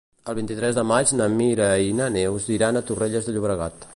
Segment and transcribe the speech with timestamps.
[0.31, 3.89] El vint-i-tres de maig na Mira i na Neus iran a Torrelles de Llobregat.